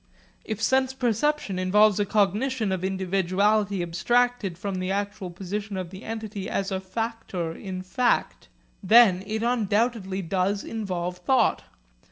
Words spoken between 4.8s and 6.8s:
actual position of the entity as a